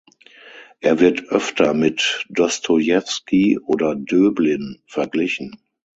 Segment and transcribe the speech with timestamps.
[0.79, 5.61] Er wird öfter mit Dostojewski oder Döblin verglichen.